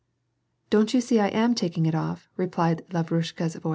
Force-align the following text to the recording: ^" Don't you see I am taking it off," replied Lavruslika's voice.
^" 0.01 0.03
Don't 0.71 0.95
you 0.95 0.99
see 0.99 1.19
I 1.19 1.27
am 1.27 1.53
taking 1.53 1.85
it 1.85 1.93
off," 1.93 2.27
replied 2.35 2.83
Lavruslika's 2.89 3.53
voice. 3.57 3.69